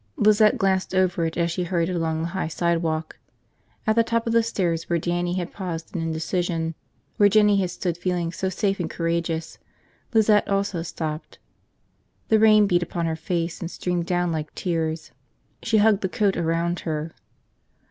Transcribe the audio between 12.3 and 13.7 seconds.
rain beat upon her face and